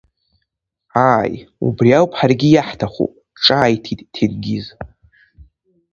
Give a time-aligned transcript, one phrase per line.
[1.11, 1.33] Ааи,
[1.65, 3.09] убри ауп ҳаргьы иаҳҭаху,
[3.43, 4.65] ҿааиҭит Ҭенгиз.